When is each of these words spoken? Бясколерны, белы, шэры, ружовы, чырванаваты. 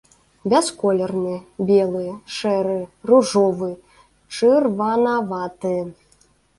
Бясколерны, 0.53 1.33
белы, 1.73 2.01
шэры, 2.37 2.79
ружовы, 3.13 3.71
чырванаваты. 4.33 5.77